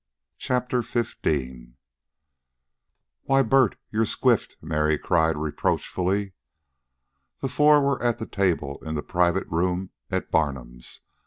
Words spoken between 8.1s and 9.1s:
the table in the